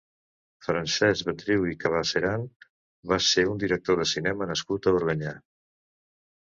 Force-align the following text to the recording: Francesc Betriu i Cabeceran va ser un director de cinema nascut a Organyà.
Francesc 0.67 1.27
Betriu 1.27 1.67
i 1.73 1.77
Cabeceran 1.83 2.47
va 3.13 3.21
ser 3.29 3.47
un 3.53 3.63
director 3.67 4.01
de 4.03 4.11
cinema 4.17 4.53
nascut 4.55 4.93
a 4.93 4.97
Organyà. 5.03 5.41